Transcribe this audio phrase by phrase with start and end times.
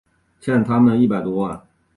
[0.39, 1.61] 欠了他们一百多万